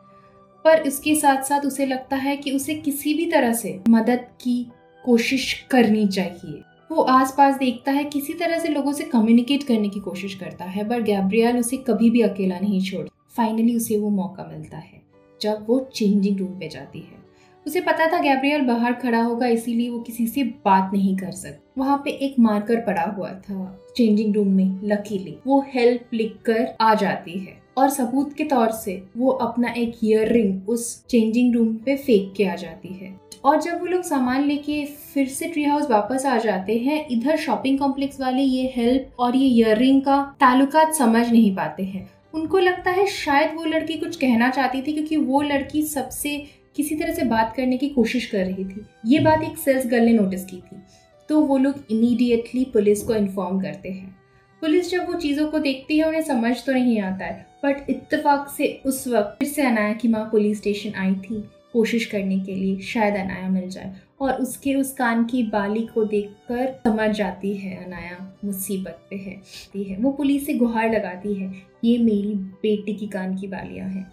पर 0.64 0.82
इसके 0.87 1.14
साथ 1.14 1.43
साथ 1.43 1.61
उसे 1.61 1.87
लगता 1.87 2.17
है 2.17 2.37
कि 2.37 2.52
उसे 2.52 2.75
किसी 2.75 3.14
भी 3.14 3.26
तरह 3.26 3.52
से 3.52 3.81
मदद 3.88 4.25
की 4.40 4.70
कोशिश 5.05 5.67
करनी 5.70 6.08
चाहिए। 6.08 6.75
वो 6.90 7.02
आसपास 7.02 7.56
देखता 7.58 7.92
है, 7.92 8.04
किसी 8.04 8.32
तरह 8.32 8.58
से 8.58 8.68
लोगों 8.68 8.92
से 8.92 9.04
कम्युनिकेट 9.04 9.62
करने 9.62 9.88
की 9.88 10.00
कोशिश 10.00 10.34
करता 10.34 10.64
है, 10.64 10.88
पर 10.88 11.02
गैब्रियल 11.02 11.58
उसे 11.58 11.76
कभी 11.76 12.10
भी 12.10 12.20
अकेला 12.20 12.58
नहीं 12.60 12.80
छोड़ 12.82 13.06
फाइनली 13.36 13.74
उसे 13.76 13.98
वो 13.98 14.10
मौका 14.10 14.44
मिलता 14.44 14.76
है, 14.76 15.00
जब 15.40 15.66
वो 15.68 15.78
चेंजिंग 15.94 16.38
रूम 16.38 16.58
पे 16.58 16.68
जाती 16.68 16.98
है। 16.98 17.24
उसे 17.66 17.80
पता 17.80 18.06
था 18.06 18.18
गैब्रियल 18.18 18.60
बाहर 18.60 18.92
खड़ा 18.92 19.22
होगा, 19.22 19.46
इसीलिए 19.46 19.88
वो 19.90 19.99
किसी 20.00 20.26
से 20.26 20.44
बात 20.64 20.90
नहीं 20.92 21.16
कर 21.16 21.32
सकती। 21.32 21.80
वहाँ 21.80 22.00
पे 22.04 22.11
एक 22.11 22.38
मार्कर 22.38 22.80
पड़ा 22.80 23.02
हुआ 23.16 23.30
था 23.40 23.78
चेंजिंग 23.96 24.34
रूम 24.34 24.49
में 24.49 24.80
लकीली 24.84 25.37
वो 25.46 25.64
हेल्प 25.68 26.14
लिख 26.14 26.37
कर 26.46 26.66
आ 26.80 26.94
जाती 26.94 27.38
है। 27.38 27.61
और 27.78 27.90
सबूत 27.90 28.32
के 28.32 28.44
तौर 28.44 28.70
से 28.72 29.02
वो 29.16 29.30
अपना 29.30 29.72
एक 29.72 29.96
ईयर 30.04 30.32
रिंग 30.32 30.68
उस 30.68 31.04
चेंजिंग 31.06 31.54
रूम 31.54 31.75
पे 31.76 31.96
फेंक 31.96 32.32
के 32.37 32.44
आ 32.44 32.54
जाती 32.54 32.94
है। 32.94 33.14
और 33.46 33.60
जब 33.62 33.80
वो 33.80 33.86
लोग 33.86 34.02
सामान 34.02 34.44
लेके 34.44 34.84
फिर 34.84 35.28
से 35.28 35.48
ट्री 35.48 35.64
हाउस 35.64 35.90
वापस 35.90 36.24
आ 36.26 36.36
जाते 36.38 36.78
हैं, 36.78 37.06
इधर 37.08 37.36
शॉपिंग 37.36 37.78
कॉम्प्लेक्स 37.78 38.20
वाले 38.20 38.42
ये 38.42 38.72
हेल्प 38.76 39.16
और 39.18 39.36
ये 39.36 39.48
इयर 39.48 40.00
का 40.00 40.36
ताल्लुकात 40.40 40.94
समझ 40.94 41.28
नहीं 41.30 41.54
पाते 41.56 41.82
हैं। 41.82 42.08
उनको 42.34 42.58
लगता 42.58 42.90
है 42.90 43.06
शायद 43.06 43.54
वो 43.56 43.64
लड़की 43.64 43.94
कुछ 43.94 44.16
कहना 44.16 44.50
चाहती 44.50 44.82
थी 44.82 44.92
क्योंकि 44.92 45.16
वो 45.16 45.42
लड़की 45.42 45.82
सबसे 45.82 46.36
किसी 46.76 46.94
तरह 46.94 47.14
से 47.14 47.24
बात 47.24 47.54
करने 47.56 47.76
की 47.76 47.88
कोशिश 47.88 48.26
कर 48.26 48.44
रही 48.44 48.64
थी। 48.64 48.84
ये 49.06 49.18
बात 49.18 49.42
एक 49.42 49.58
सेल्स 49.58 49.86
गर्ल 49.86 50.04
ने 50.04 50.12
नोटिस 50.12 50.44
की 50.44 50.56
थी। 50.56 50.82
तो 51.28 51.40
वो 51.40 51.58
लोग 51.58 51.74
इमीडिएटली 51.90 52.64
पुलिस 52.64 53.02
को 53.02 53.14
इन्फॉर्म 53.14 53.60
करते 53.60 53.88
हैं। 53.88 54.16
पुलिस 54.62 54.90
जब 54.90 55.06
वो 55.06 55.14
चीज़ों 55.14 55.46
को 55.48 55.58
देखती 55.58 55.98
है, 55.98 56.04
उन्हें 56.04 56.22
समझ 56.22 56.56
तो 56.64 56.72
नहीं 56.72 57.00
आता 57.00 57.24
है 57.24 57.46
बट 57.64 57.90
इत्तेफाक 57.90 58.48
से 58.56 58.80
उस 58.86 59.06
वक्त 59.08 59.36
फिर 59.38 59.48
से 59.48 59.62
अनाया 59.62 59.92
की 59.92 60.08
माँ 60.08 60.28
पुलिस 60.32 60.58
स्टेशन 60.58 60.92
आई 60.96 61.14
थी। 61.14 61.42
कोशिश 61.76 62.04
करने 62.06 62.38
के 62.40 62.54
लिए 62.54 62.80
शायद 62.85 63.14
अनाया 63.14 63.49
मिल 63.49 63.68
जाए। 63.68 63.95
और 64.21 64.33
उसके 64.33 64.75
उस 64.75 64.92
कान 64.92 65.25
की 65.25 65.42
बाली 65.42 65.80
को 65.87 66.04
देखकर 66.04 66.66
समझ 66.85 67.11
जाती 67.11 67.52
है 67.54 67.76
अनाया 67.85 68.16
मुसीबत 68.45 69.00
पे 69.11 69.16
है 69.16 69.85
है। 69.85 69.97
वो 69.97 70.11
पुलिस 70.12 70.47
से 70.47 70.54
गुहार 70.54 70.90
लगाती 70.90 71.35
है, 71.35 71.52
ये 71.85 71.99
मेरी 71.99 72.35
बेटी 72.62 72.95
की 72.95 73.06
कान 73.06 73.37
की 73.37 73.47
बालियाँ 73.47 73.88
हैं 73.88 74.06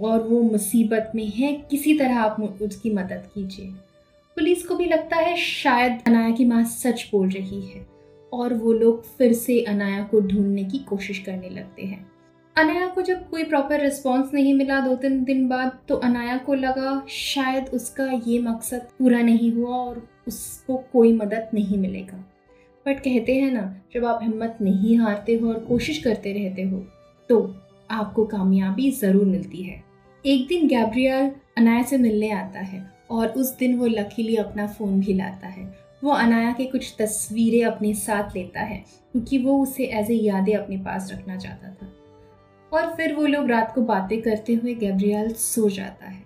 और 0.00 0.22
वो 0.22 0.40
मुसीबत 0.42 1.12
में 1.14 1.26
है, 1.26 1.52
किसी 1.70 1.98
तरह 1.98 2.18
आप 2.18 2.40
उसकी 2.62 2.90
मदद 2.90 3.28
कीजिए। 3.34 3.66
पुलिस 4.36 4.66
को 4.66 4.76
भी 4.76 4.84
लगता 4.84 5.16
है 5.16 5.36
शायद 5.36 6.00
अनाया 6.06 6.30
की 6.30 6.44
माँ 6.44 6.62
सच 6.64 7.08
बोल 7.12 7.28
रही 7.28 7.60
है 7.62 7.86
और 8.32 8.54
वो 8.54 8.72
लोग 8.72 9.04
फिर 9.16 9.32
से 9.32 9.60
अनाया 9.64 10.02
को 10.02 10.20
ढूँढने 10.20 10.64
की 10.64 10.78
कोशिश 10.78 11.18
करने 11.18 11.48
लगते 11.50 11.82
हैं। 11.82 12.06
अनाया 12.60 12.86
को 12.86 13.02
जब 13.02 13.20
कोई 13.30 13.44
प्रॉपर 13.44 13.80
रिस्पॉन्स 13.80 14.32
नहीं 14.34 14.52
मिला 14.54 14.78
दो 14.80 14.94
तीन 14.94 15.22
दिन 15.24 15.46
बाद 15.48 15.78
तो 15.88 15.94
अनाया 15.98 16.36
को 16.38 16.54
लगा 16.54 16.90
शायद 17.08 17.68
उसका 17.74 18.04
ये 18.26 18.38
मकसद 18.38 18.88
पूरा 18.98 19.20
नहीं 19.20 19.50
हुआ 19.52 19.76
और 19.76 20.02
उसको 20.28 20.76
कोई 20.92 21.12
मदद 21.12 21.50
नहीं 21.54 21.78
मिलेगा। 21.78 22.16
बट 22.86 22.98
कहते 22.98 23.34
हैं 23.34 23.50
ना, 23.52 23.62
जब 23.94 24.04
आप 24.04 24.18
हिम्मत 24.22 24.58
नहीं 24.62 24.96
हारते 24.98 25.34
हो 25.34 25.48
और 25.48 25.58
कोशिश 25.64 26.02
करते 26.04 26.32
रहते 26.32 26.62
हो 26.62 26.82
तो 27.30 27.38
आपको 27.90 28.24
कामयाबी 28.26 28.90
ज़रूर 28.92 29.24
मिलती 29.26 29.62
है। 29.62 29.82
एक 30.24 30.46
दिन 30.48 30.66
गैब्रियल 30.68 31.30
अनाया 31.58 31.82
से 31.82 31.98
मिलने 31.98 32.30
आता 32.32 32.60
है 32.60 32.84
और 33.10 33.28
उस 33.30 33.56
दिन 33.58 33.78
वो 33.78 33.86
लकीली 33.88 34.36
अपना 34.38 34.66
फ़ोन 34.68 35.00
भी 35.00 35.14
लाता 35.14 35.46
है। 35.48 35.64
वो 36.02 36.10
अनाया 36.12 36.52
के 36.52 36.64
कुछ 36.66 36.94
तस्वीरें 36.98 37.64
अपने 37.64 37.94
साथ 37.96 38.36
लेता 38.36 38.60
है, 38.62 38.84
क्योंकि 39.12 39.38
वो 39.38 39.58
उसे 39.62 39.84
एज 39.94 40.10
ए 40.10 40.14
यादें 40.16 40.54
अपने 40.56 40.76
पास 40.78 41.10
रखना 41.12 41.36
चाहता 41.36 41.70
था। 41.70 41.92
और 42.72 42.94
फिर 42.96 43.14
वो 43.14 43.26
लोग 43.26 43.48
रात 43.50 43.72
को 43.74 43.80
बातें 43.82 44.20
करते 44.22 44.54
हुए 44.54 44.74
गैब्रियल 44.74 45.32
सो 45.34 45.68
जाता 45.68 46.06
है 46.06 46.22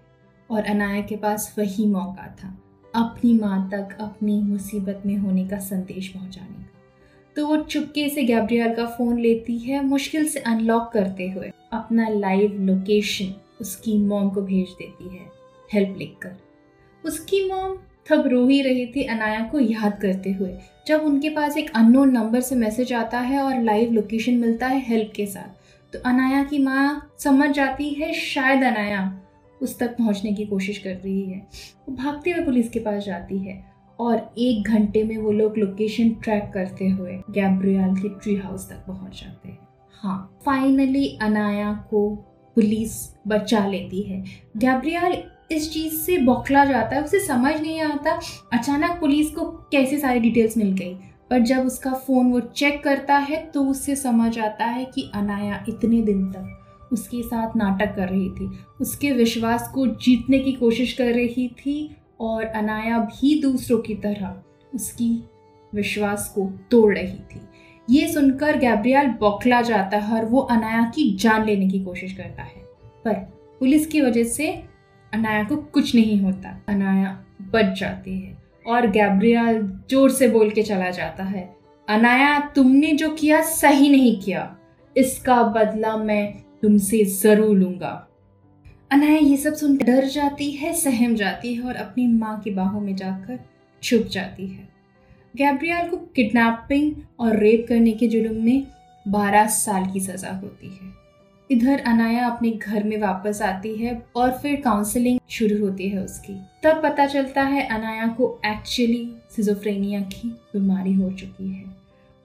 और 0.50 0.64
अनाया 0.64 1.00
के 1.02 1.16
पास 1.16 1.54
वही 1.58 1.86
मौका 1.86 2.26
था, 2.34 2.56
अपनी 2.94 3.32
माँ 3.34 3.68
तक 3.72 3.96
अपनी 4.00 4.40
मुसीबत 4.42 5.02
में 5.06 5.16
होने 5.16 5.46
का 5.48 5.58
संदेश 5.60 6.08
पहुँचाने 6.08 6.54
का। 6.54 6.70
तो 7.36 7.46
वो 7.46 7.56
चुपके 7.58 8.08
से 8.08 8.22
गैब्रियल 8.24 8.74
का 8.74 8.86
फ़ोन 8.88 9.18
लेती 9.18 9.58
है, 9.58 9.84
मुश्किल 9.84 10.28
से 10.28 10.40
अनलॉक 10.40 10.90
करते 10.92 11.28
हुए 11.30 11.50
अपना 11.72 12.08
लाइव 12.08 12.60
लोकेशन 12.60 13.34
उसकी 13.60 13.96
मॉम 13.98 14.28
को 14.30 14.42
भेज 14.42 14.68
देती 14.70 15.08
है, 15.08 15.26
हेल्प 15.70 15.96
लिखकर। 15.98 16.36
उसकी 17.04 17.48
मॉम 17.48 17.76
तब 18.10 18.26
रो 18.26 18.46
ही 18.46 18.60
रही 18.62 18.86
थी 18.86 19.04
अनाया 19.04 19.40
को 19.48 19.58
याद 19.60 19.98
करते 20.00 20.32
हुए, 20.32 20.54
जब 20.86 21.02
उनके 21.02 21.28
पास 21.30 21.56
एक 21.56 21.70
अननोन 21.76 22.10
नंबर 22.10 22.40
से 22.40 22.54
मैसेज 22.56 22.92
आता 22.92 23.20
है 23.20 23.42
और 23.42 23.62
लाइव 23.62 23.92
लोकेशन 23.92 24.34
मिलता 24.36 24.66
है 24.66 24.80
हेल्प 24.86 25.12
के 25.16 25.26
साथ। 25.26 25.62
तो 25.94 25.98
अनाया 26.00 26.42
की 26.44 26.58
माँ 26.58 27.10
समझ 27.18 27.48
जाती 27.50 27.88
है 27.90 28.12
शायद 28.14 28.62
अनाया 28.64 29.02
उस 29.60 29.78
तक 29.78 29.96
पहुँचने 29.96 30.32
की 30.32 30.46
कोशिश 30.46 30.78
कर 30.78 30.94
रही 30.94 31.22
है। 31.22 31.38
वो 31.88 31.94
भागते 31.96 32.30
हुए 32.30 32.44
पुलिस 32.44 32.70
के 32.70 32.78
पास 32.78 33.04
जाती 33.04 33.38
है 33.38 33.54
और 33.98 34.34
एक 34.38 34.68
घंटे 34.68 35.02
में 35.04 35.16
वो 35.18 35.32
लोग 35.32 35.58
लोकेशन 35.58 36.10
ट्रैक 36.24 36.50
करते 36.54 36.88
हुए 36.88 37.12
गैब्रियल 37.30 37.94
के 37.96 38.08
ट्री 38.18 38.36
हाउस 38.36 38.68
तक 38.70 38.84
पहुँच 38.86 39.20
जाते 39.20 39.48
हैं। 39.48 39.58
हाँ 40.02 40.38
फाइनली 40.44 41.06
अनाया 41.22 41.72
को 41.90 42.08
पुलिस 42.56 42.92
बचा 43.28 43.66
लेती 43.66 44.02
है। 44.02 44.22
गैब्रियल 44.56 45.22
इस 45.52 45.72
चीज़ 45.72 45.94
से 45.94 46.18
बौखला 46.18 46.64
जाता 46.64 46.96
है, 46.96 47.02
उसे 47.04 47.20
समझ 47.20 47.54
नहीं 47.60 47.80
आता 47.80 48.20
अचानक 48.52 49.00
पुलिस 49.00 49.30
को 49.30 49.50
कैसे 49.72 49.98
सारी 49.98 50.20
डिटेल्स 50.20 50.56
मिल 50.56 50.72
गई। 50.72 50.96
पर 51.30 51.40
जब 51.40 51.66
उसका 51.66 51.92
फ़ोन 51.92 52.32
वो 52.32 52.40
चेक 52.40 52.82
करता 52.84 53.16
है 53.18 53.46
तो 53.46 53.64
उससे 53.64 53.96
समझ 53.96 54.38
आता 54.38 54.64
है 54.64 54.84
कि 54.84 55.10
अनाया 55.14 55.64
इतने 55.68 56.02
दिन 56.02 56.26
तक 56.26 56.60
उसके 56.92 57.22
साथ 57.22 57.56
नाटक 57.56 57.96
कर 57.96 58.08
रही 58.08 58.30
थी। 58.30 58.50
उसके 58.80 59.12
विश्वास 59.12 59.70
को 59.74 59.86
जीतने 59.86 60.38
की 60.38 60.52
कोशिश 60.52 60.92
कर 60.92 61.12
रही 61.12 61.48
थी 61.48 61.96
और 62.20 62.44
अनाया 62.44 62.98
भी 62.98 63.42
दूसरों 63.42 63.78
की 63.78 63.94
तरह 63.94 64.42
उसकी 64.74 65.24
विश्वास 65.74 66.32
को 66.34 66.52
तोड़ 66.70 66.98
रही 66.98 67.18
थी। 67.18 67.40
ये 67.90 68.12
सुनकर 68.12 68.58
गैब्रियल 68.58 69.06
बौखला 69.06 69.62
जाता 69.62 69.96
है 69.96 70.20
और 70.20 70.24
वो 70.24 70.40
अनाया 70.40 70.82
की 70.94 71.16
जान 71.16 71.44
लेने 71.44 71.68
की 71.68 71.84
कोशिश 71.84 72.12
करता 72.12 72.42
है। 72.42 72.62
पर 73.04 73.14
पुलिस 73.60 73.86
की 73.86 74.00
वजह 74.00 74.24
से 74.24 74.52
अनाया 75.12 75.44
को 75.44 75.56
कुछ 75.56 75.94
नहीं 75.94 76.20
होता। 76.20 76.64
अनाया 76.68 77.24
बच 77.42 77.80
जाती 77.80 78.20
है। 78.20 78.43
और 78.66 78.86
गैब्रियल 78.90 79.60
ज़ोर 79.90 80.10
से 80.10 80.28
बोल 80.28 80.50
के 80.50 80.62
चला 80.62 80.90
जाता 80.90 81.24
है। 81.24 81.56
अनाया, 81.88 82.38
तुमने 82.54 82.92
जो 82.92 83.10
किया 83.10 83.40
सही 83.42 83.88
नहीं 83.88 84.20
किया। 84.20 84.56
इसका 84.96 85.42
बदला 85.42 85.96
मैं 85.96 86.34
तुमसे 86.62 87.04
ज़रूर 87.04 87.56
लूँगा। 87.56 88.08
अनाया, 88.92 89.18
ये 89.18 89.36
सब 89.36 89.54
सुन 89.54 89.76
डर 89.76 90.04
जाती 90.04 90.50
है, 90.50 90.72
सहम 90.72 91.14
जाती 91.14 91.54
है 91.54 91.62
और 91.62 91.74
अपनी 91.74 92.06
माँ 92.06 92.40
की 92.40 92.50
बाहों 92.50 92.80
में 92.80 92.94
जाकर 92.96 93.38
छुप 93.82 94.06
जाती 94.06 94.46
है। 94.46 94.68
गैब्रियल 95.36 95.88
को 95.88 95.96
किडनैपिंग 95.96 96.92
और 97.20 97.36
रेप 97.36 97.66
करने 97.68 97.92
के 97.92 98.08
जुर्म 98.08 98.42
में 98.44 98.66
12 99.06 99.46
साल 99.46 99.90
की 99.92 100.00
सज़ा 100.00 100.32
होती 100.32 100.66
है। 100.66 101.03
इधर 101.50 101.80
अनाया 101.80 102.26
अपने 102.26 102.50
घर 102.50 102.84
में 102.84 102.96
वापस 103.00 103.40
आती 103.42 103.74
है 103.76 104.02
और 104.16 104.30
फिर 104.32 104.60
काउंसलिंग 104.60 105.20
शुरू 105.30 105.58
होती 105.60 105.88
है 105.88 106.02
उसकी। 106.04 106.34
तब 106.62 106.80
पता 106.82 107.06
चलता 107.06 107.42
है 107.42 107.66
अनाया 107.68 108.06
को 108.08 108.28
एक्चुअली 108.46 109.08
सिजोफ्रेनिया 109.36 110.00
की 110.00 110.28
बीमारी 110.28 110.94
हो 110.94 111.10
चुकी 111.10 111.48
है। 111.48 111.64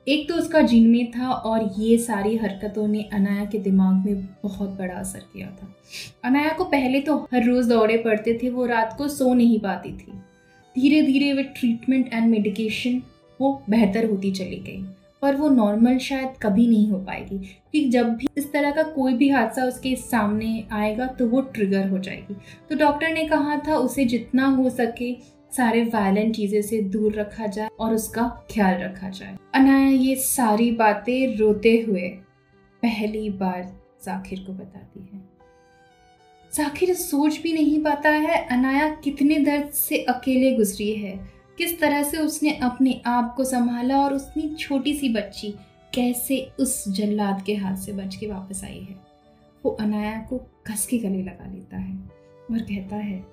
एक 0.07 0.27
तो 0.29 0.35
उसका 0.35 0.61
जीन 0.61 0.89
में 0.89 1.11
था 1.11 1.29
और 1.29 1.73
ये 1.79 1.97
सारी 1.97 2.35
हरकतों 2.37 2.87
ने 2.87 3.01
अनाया 3.13 3.45
के 3.45 3.59
दिमाग 3.59 4.05
में 4.05 4.23
बहुत 4.43 4.69
बड़ा 4.69 4.93
असर 4.93 5.19
किया 5.33 5.47
था। 5.47 5.73
अनाया 6.23 6.53
को 6.53 6.63
पहले 6.63 6.99
तो 6.99 7.17
हर 7.33 7.45
रोज़ 7.45 7.69
दौड़े 7.69 7.97
पड़ते 7.97 8.39
थे, 8.43 8.49
वो 8.49 8.65
रात 8.65 8.95
को 8.97 9.07
सो 9.07 9.33
नहीं 9.33 9.59
पाती 9.59 9.91
थी। 9.91 10.11
धीरे 10.75 11.01
धीरे 11.01 11.33
वे 11.33 11.43
ट्रीटमेंट 11.43 12.13
एंड 12.13 12.29
मेडिकेशन 12.29 13.01
वो 13.39 13.61
बेहतर 13.69 14.09
होती 14.09 14.31
चली 14.31 14.59
गई। 14.59 14.85
पर 15.21 15.35
वो 15.35 15.49
नॉर्मल 15.49 15.97
शायद 15.97 16.33
कभी 16.41 16.67
नहीं 16.67 16.89
हो 16.91 16.97
पाएगी। 16.97 17.37
क्योंकि 17.37 17.89
जब 17.89 18.09
भी 18.09 18.27
इस 18.37 18.51
तरह 18.53 18.71
का 18.71 18.83
कोई 18.83 19.13
भी 19.13 19.29
हादसा 19.29 19.63
उसके 19.63 19.95
सामने 19.95 20.63
आएगा 20.71 21.07
तो 21.07 21.27
वो 21.27 21.41
ट्रिगर 21.41 21.89
हो 21.89 21.97
जाएगी। 21.97 22.35
तो 22.69 22.75
डॉक्टर 22.75 23.13
ने 23.13 23.25
कहा 23.25 23.57
था, 23.57 23.75
उसे 23.75 24.05
जितना 24.05 24.47
हो 24.47 24.69
सके 24.69 25.13
सारे 25.51 25.83
वायलेंट 25.83 26.35
चीज़ें 26.35 26.61
से 26.61 26.81
दूर 26.81 27.13
रखा 27.13 27.47
जाए 27.47 27.69
और 27.79 27.93
उसका 27.93 28.27
ख्याल 28.51 28.81
रखा 28.81 29.09
जाए। 29.09 29.37
अनाया 29.55 29.89
ये 29.89 30.15
सारी 30.15 30.71
बातें 30.71 31.37
रोते 31.37 31.77
हुए 31.81 32.07
पहली 32.83 33.29
बार 33.29 33.61
जाकिर 34.05 34.39
को 34.39 34.53
बताती 34.53 34.99
है। 34.99 35.27
जाकिर 36.53 36.93
सोच 36.93 37.39
भी 37.41 37.53
नहीं 37.53 37.81
पाता 37.83 38.09
है 38.09 38.37
अनाया 38.47 38.87
कितने 39.03 39.39
दर्द 39.39 39.69
से 39.69 39.97
अकेले 40.03 40.51
गुजरी 40.51 40.91
है। 40.93 41.17
किस 41.59 41.79
तरह 41.79 42.03
से 42.03 42.17
उसने 42.17 42.51
अपने 42.63 42.91
आप 43.05 43.33
को 43.37 43.43
संभाला 43.43 43.95
और 43.97 44.13
उसने 44.13 44.43
छोटी 44.59 44.93
सी 44.93 45.07
बच्ची 45.13 45.47
कैसे 45.93 46.37
उस 46.59 46.83
जल्लाद 46.89 47.41
के 47.41 47.55
हाथ 47.55 47.75
से 47.75 47.93
बच 47.93 48.15
के 48.15 48.27
वापस 48.27 48.61
आई 48.63 48.79
है? 48.79 48.95
वो 49.63 49.71
अनाया 49.71 50.15
को 50.29 50.37
कस 50.67 50.85
के 50.85 50.97
गले 50.97 51.21
लगा 51.23 51.51
लेता 51.53 51.77
है 51.77 51.95
और 52.51 52.59
कहता 52.59 52.95
है, 52.95 53.23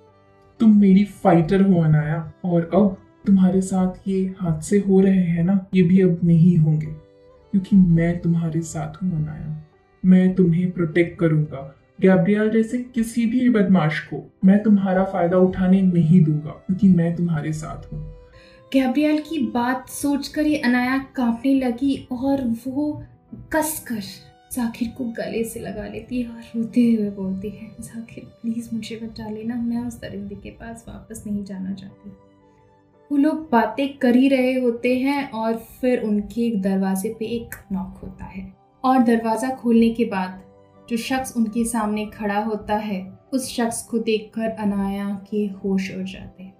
तुम 0.60 0.76
मेरी 0.80 1.04
फाइटर 1.04 1.62
हो 1.62 1.82
अनाया, 1.82 2.32
और 2.44 2.70
अब 2.74 2.96
तुम्हारे 3.26 3.60
साथ 3.60 4.08
ये 4.08 4.24
हादसे 4.40 4.78
हो 4.78 5.00
रहे 5.00 5.22
हैं 5.26 5.44
ना, 5.44 5.58
ये 5.74 5.82
भी 5.82 6.00
अब 6.00 6.20
नहीं 6.24 6.56
होंगे, 6.56 6.86
क्योंकि 6.86 7.76
मैं 7.76 8.18
तुम्हारे 8.20 8.62
साथ 8.64 9.02
हूँ 9.02 9.12
अनाया। 9.14 9.56
मैं 10.04 10.34
तुम्हें 10.34 10.70
प्रोटेक्ट 10.70 11.18
करूँगा। 11.18 11.72
गैब्रियल 12.00 12.50
जैसे 12.50 12.78
किसी 12.94 13.26
भी 13.26 13.48
बदमाश 13.50 14.00
को 14.00 14.22
मैं 14.44 14.62
तुम्हारा 14.62 15.04
फ़ायदा 15.04 15.38
उठाने 15.38 15.82
नहीं 15.82 16.24
दूँगा, 16.24 16.50
क्योंकि 16.50 16.88
मैं 16.88 17.14
तुम्हारे 17.16 17.52
साथ 17.52 17.92
हूँ। 17.92 18.15
गैब्रियल 18.72 19.18
की 19.18 19.38
बात 19.46 19.88
सोचकर 19.88 20.46
ही 20.46 20.56
अनाया 20.58 20.96
कांपने 21.16 21.52
लगी 21.54 21.96
और 22.12 22.42
वो 22.66 23.02
कसकर 23.52 24.00
जाकिर 24.52 24.88
को 24.98 25.04
गले 25.12 25.42
से 25.44 25.60
लगा 25.60 25.86
लेती 25.88 26.22
है 26.22 26.28
और 26.28 26.42
रोते 26.56 26.80
हुए 26.92 27.10
बोलती 27.10 27.48
है, 27.50 27.68
जाकिर 27.80 28.24
प्लीज़ 28.42 28.68
मुझे 28.74 28.96
बचा 28.96 29.28
लेना, 29.28 29.54
मैं 29.54 29.84
उस 29.86 30.00
दरिंदे 30.00 30.34
के 30.34 30.50
पास 30.50 30.84
वापस 30.88 31.22
नहीं 31.26 31.44
जाना 31.44 31.74
चाहती। 31.74 32.10
वो 33.10 33.16
लोग 33.16 33.48
बातें 33.52 33.96
कर 33.98 34.16
ही 34.16 34.28
रहे 34.28 34.52
होते 34.54 34.96
हैं 34.98 35.30
और 35.32 35.56
फिर 35.80 36.02
उनके 36.02 36.50
दरवाजे 36.60 37.14
पे 37.18 37.26
एक 37.36 37.54
नॉक 37.72 38.00
होता 38.02 38.24
है 38.24 38.52
और 38.84 39.02
दरवाज़ा 39.04 39.50
खोलने 39.54 39.90
के 39.90 40.04
बाद 40.06 40.42
जो 40.90 40.96
शख्स 40.96 41.36
उनके 41.36 41.64
सामने 41.64 42.06
खड़ा 42.06 42.42
होता 42.42 42.76
है, 42.76 43.00
उस 43.32 43.48
शख्स 43.50 43.82
को 43.82 43.98
देखकर 44.00 44.50
अनाया 44.58 45.08
के 45.30 45.46
होश 45.54 45.90
उड़ 45.96 46.04
जाते 46.04 46.42
हैं। 46.42 46.54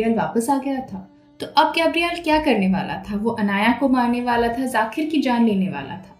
गैब्रियल 0.00 0.18
वापस 0.18 0.50
आ 0.50 0.58
गया 0.58 0.80
था। 0.80 1.10
तो 1.40 1.46
अब 1.46 1.72
गैब्रियल 1.72 2.22
क्या 2.22 2.44
करने 2.44 2.68
वाला 2.68 3.02
था? 3.02 3.16
वो 3.16 3.30
अनाया 3.30 3.72
को 3.72 3.88
मारने 3.88 4.22
वाला 4.22 4.48
था, 4.48 4.66
जाकिर 4.66 5.06
की 5.06 5.20
जान 5.20 5.46
लेने 5.46 5.68
वाला 5.68 5.96
था। 5.96 6.18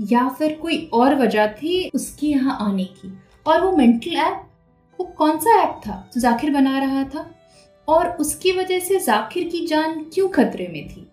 या 0.00 0.28
फिर 0.28 0.54
कोई 0.54 0.90
और 0.92 1.14
वजह 1.14 1.46
थी 1.46 1.90
उसकी 1.94 2.28
यहाँ 2.28 2.58
आने 2.60 2.84
की? 2.84 3.18
और 3.46 3.60
वो 3.60 3.76
मेंटल 3.76 4.16
ऐप 4.16 4.42
वो 5.00 5.06
कौन 5.06 5.38
सा 5.38 5.62
ऐप 5.62 5.80
था 5.86 6.10
जो 6.14 6.20
जाकिर 6.20 6.50
बना 6.50 6.78
रहा 6.78 7.04
था? 7.04 7.30
और 7.88 8.08
उसकी 8.08 8.52
वजह 8.52 8.78
से 8.78 8.98
जाकिर 8.98 9.48
की 9.48 9.66
जान 9.66 10.06
क्यों 10.14 10.28
खतरे 10.28 10.68
में 10.68 10.88
थी? 10.88 11.08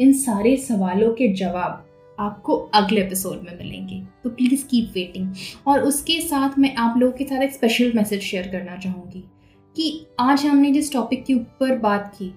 इन 0.00 0.12
सारे 0.12 0.56
सवालों 0.56 1.12
के 1.12 1.32
जवाब 1.32 1.86
आपको 2.20 2.56
अगले 2.56 3.00
एपिसोड 3.00 3.42
में 3.42 3.58
मिलेंगे। 3.58 4.02
तो 4.24 4.30
प्लीज़ 4.30 4.66
कीप 4.66 4.92
वेटिंग 4.94 5.34
और 5.66 5.80
उसके 5.80 6.20
साथ 6.20 6.58
मैं 6.58 6.74
आप 6.74 6.98
लोगों 6.98 7.18
के 7.18 7.24
साथ 7.24 7.42
एक 7.42 7.52
स्पेशल 7.52 7.92
मैसेज 7.94 8.20
शेयर 8.20 8.48
करना 8.48 8.76
चाहूँगी। 8.76 9.24
कि 9.76 10.06
आज 10.20 10.44
हमने 10.46 10.70
जिस 10.70 10.92
टॉपिक 10.92 11.24
के 11.24 11.34
ऊपर 11.34 11.78
बात 11.78 12.14
की 12.18 12.28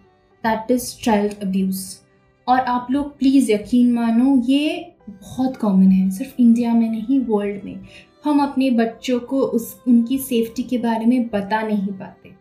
दैट 0.44 0.72
इज़ 0.72 0.96
चाइल्ड 1.03 1.34
अब्यूज़ 1.44 1.98
और 2.48 2.60
आप 2.60 2.88
लोग 2.91 3.17
प्लीज़ 3.20 3.51
यकीन 3.51 3.94
मानो, 3.94 4.41
ये 4.46 4.94
बहुत 5.10 5.58
कॉमन 5.58 5.91
है, 5.91 6.10
सिर्फ़ 6.10 6.34
इंडिया 6.39 6.74
में 6.74 6.89
नहीं 6.89 7.20
वर्ल्ड 7.20 7.63
में। 7.63 7.79
हम 8.24 8.39
अपने 8.39 8.70
बच्चों 8.72 9.20
को 9.20 9.41
उस, 9.41 9.82
उनकी 9.88 10.17
सेफ्टी 10.17 10.63
के 10.63 10.77
बारे 10.77 11.06
में 11.06 11.27
बता 11.27 11.62
नहीं 11.62 11.88
पाते। 11.88 12.32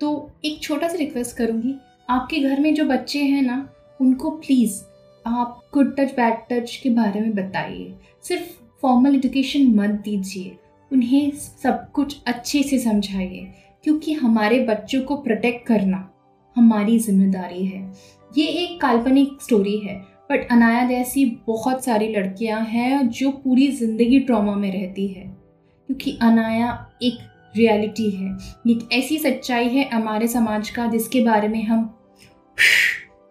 तो 0.00 0.30
एक 0.44 0.60
छोटा 0.62 0.88
सा 0.88 0.96
रिक्वेस्ट 0.96 1.36
करूँगी, 1.36 1.74
आपके 2.10 2.38
घर 2.38 2.60
में 2.60 2.74
जो 2.74 2.84
बच्चे 2.84 3.18
हैं 3.18 3.42
ना, 3.42 3.68
उनको 4.00 4.30
प्लीज़ 4.30 4.82
आप 5.26 5.60
गुड 5.74 5.96
टच 5.96 6.14
बैड 6.16 6.34
टच 6.50 6.76
के 6.76 6.90
बारे 6.90 7.20
में 7.20 7.34
बताइए। 7.34 7.94
सिर्फ़ 8.22 8.50
फॉर्मल 8.82 9.14
एजुकेशन 9.14 9.66
मत 9.66 9.90
दीजिए, 9.90 10.56
उन्हें 10.92 11.30
सब 11.62 11.90
कुछ 11.90 12.16
अच्छे 12.26 12.62
से 12.62 12.78
समझाइए। 12.78 13.52
क्योंकि 13.84 14.12
हमारे 14.12 14.58
बच्चों 14.60 15.00
को 15.02 15.16
प्रोटेक्ट 15.16 15.66
करना 15.66 16.08
हमारी 16.56 16.98
ज़िम्मेदारी 16.98 17.64
है। 17.66 17.92
ये 18.32 18.46
एक 18.46 18.80
काल्पनिक 18.80 19.38
स्टोरी 19.42 19.76
है 19.78 19.94
बट 20.30 20.46
अनाया 20.52 20.86
जैसी 20.88 21.24
बहुत 21.46 21.84
सारी 21.84 22.08
लड़कियाँ 22.08 22.60
हैं 22.60 23.08
जो 23.08 23.30
पूरी 23.32 23.66
ज़िंदगी 23.68 24.20
ट्रॉमा 24.20 24.54
में 24.54 24.70
रहती 24.72 25.06
है। 25.06 25.24
क्योंकि 25.88 26.18
अनाया 26.22 26.70
एक 27.02 27.18
रियलिटी 27.54 28.10
है, 28.10 28.36
एक 28.68 28.88
ऐसी 28.92 29.18
सच्चाई 29.18 29.68
है 29.68 29.88
हमारे 29.88 30.28
समाज 30.28 30.70
का 30.70 30.86
जिसके 30.86 31.20
बारे 31.20 31.48
में 31.48 31.62
हम 31.64 31.84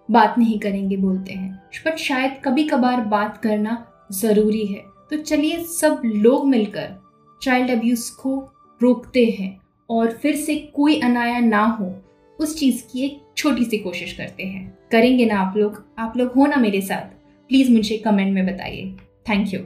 बात 0.09 0.35
नहीं 0.37 0.59
करेंगे, 0.59 0.97
बोलते 0.97 1.33
हैं। 1.33 1.51
बट 1.85 1.97
शायद 1.97 2.37
कभी 2.45 2.63
कभार 2.63 3.01
बात 3.07 3.37
करना 3.37 3.85
ज़रूरी 4.11 4.65
है। 4.65 4.81
तो 5.09 5.17
चलिए 5.17 5.63
सब 5.63 6.01
लोग 6.05 6.47
मिलकर 6.47 6.95
चाइल्ड 7.41 7.71
अब्यूज़ 7.71 8.11
को 8.21 8.37
रोकते 8.81 9.25
हैं। 9.39 9.62
और 9.93 10.11
फिर 10.11 10.35
से 10.35 10.55
कोई 10.55 10.99
अनाया 10.99 11.39
ना 11.39 11.65
हो, 11.65 12.01
उस 12.39 12.59
चीज़ 12.59 12.83
की 12.91 13.05
एक 13.05 13.21
छोटी 13.37 13.65
सी 13.65 13.77
कोशिश 13.77 14.13
करते 14.13 14.43
हैं। 14.43 14.77
करेंगे 14.91 15.25
ना 15.25 15.39
आप 15.39 15.57
लोग? 15.57 15.85
आप 15.99 16.13
लोग 16.17 16.31
हो 16.31 16.45
ना 16.45 16.55
मेरे 16.55 16.81
साथ? 16.81 17.01
प्लीज़ 17.47 17.71
मुझे 17.71 17.97
कमेंट 17.97 18.33
में 18.33 18.45
बताइए। 18.45 18.91
Thank 19.29 19.53
you. 19.53 19.59